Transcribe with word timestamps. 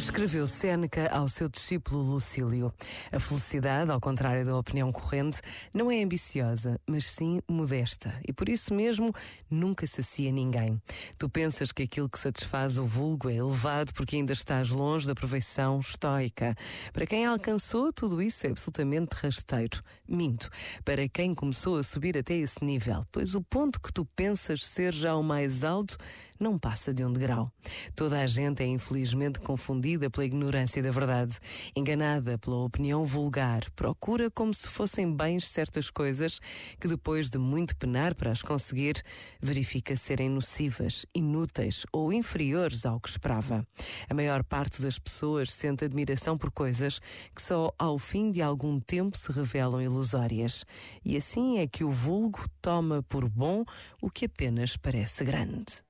Escreveu 0.00 0.46
Sêneca 0.46 1.10
ao 1.10 1.28
seu 1.28 1.46
discípulo 1.46 2.02
Lucílio. 2.02 2.72
A 3.12 3.20
felicidade, 3.20 3.90
ao 3.90 4.00
contrário 4.00 4.46
da 4.46 4.56
opinião 4.56 4.90
corrente, 4.90 5.42
não 5.74 5.90
é 5.90 6.02
ambiciosa, 6.02 6.80
mas 6.86 7.04
sim 7.04 7.42
modesta. 7.46 8.18
E 8.26 8.32
por 8.32 8.48
isso 8.48 8.72
mesmo 8.72 9.12
nunca 9.50 9.86
sacia 9.86 10.32
ninguém. 10.32 10.80
Tu 11.18 11.28
pensas 11.28 11.70
que 11.70 11.82
aquilo 11.82 12.08
que 12.08 12.18
satisfaz 12.18 12.78
o 12.78 12.86
vulgo 12.86 13.28
é 13.28 13.34
elevado 13.34 13.92
porque 13.92 14.16
ainda 14.16 14.32
estás 14.32 14.70
longe 14.70 15.06
da 15.06 15.14
perfeição 15.14 15.78
estoica. 15.78 16.56
Para 16.94 17.06
quem 17.06 17.26
alcançou, 17.26 17.92
tudo 17.92 18.22
isso 18.22 18.46
é 18.46 18.50
absolutamente 18.50 19.14
rasteiro. 19.16 19.82
Minto. 20.08 20.48
Para 20.82 21.06
quem 21.10 21.34
começou 21.34 21.76
a 21.76 21.82
subir 21.82 22.16
até 22.16 22.34
esse 22.34 22.64
nível, 22.64 23.02
pois 23.12 23.34
o 23.34 23.42
ponto 23.42 23.78
que 23.78 23.92
tu 23.92 24.06
pensas 24.16 24.64
ser 24.64 24.94
já 24.94 25.14
o 25.14 25.22
mais 25.22 25.62
alto 25.62 25.98
não 26.38 26.58
passa 26.58 26.94
de 26.94 27.04
um 27.04 27.12
degrau. 27.12 27.52
Toda 27.94 28.18
a 28.18 28.26
gente 28.26 28.62
é 28.62 28.66
infelizmente 28.66 29.38
confundida 29.40 29.89
pela 29.98 30.24
ignorância 30.24 30.82
da 30.82 30.90
verdade, 30.90 31.38
enganada 31.74 32.38
pela 32.38 32.58
opinião 32.58 33.04
vulgar, 33.04 33.68
procura 33.72 34.30
como 34.30 34.54
se 34.54 34.68
fossem 34.68 35.12
bens 35.12 35.48
certas 35.48 35.90
coisas 35.90 36.38
que 36.78 36.86
depois 36.86 37.28
de 37.30 37.38
muito 37.38 37.76
penar 37.76 38.14
para 38.14 38.30
as 38.30 38.42
conseguir, 38.42 39.02
verifica 39.40 39.96
serem 39.96 40.28
nocivas, 40.28 41.04
inúteis 41.14 41.84
ou 41.92 42.12
inferiores 42.12 42.86
ao 42.86 43.00
que 43.00 43.08
esperava. 43.08 43.66
A 44.08 44.14
maior 44.14 44.44
parte 44.44 44.80
das 44.80 44.98
pessoas 44.98 45.52
sente 45.52 45.84
admiração 45.84 46.38
por 46.38 46.52
coisas 46.52 47.00
que 47.34 47.42
só 47.42 47.72
ao 47.78 47.98
fim 47.98 48.30
de 48.30 48.42
algum 48.42 48.78
tempo 48.78 49.16
se 49.16 49.32
revelam 49.32 49.82
ilusórias. 49.82 50.64
E 51.04 51.16
assim 51.16 51.58
é 51.58 51.66
que 51.66 51.82
o 51.82 51.90
vulgo 51.90 52.44
toma 52.62 53.02
por 53.02 53.28
bom 53.28 53.64
o 54.00 54.10
que 54.10 54.26
apenas 54.26 54.76
parece 54.76 55.24
grande. 55.24 55.89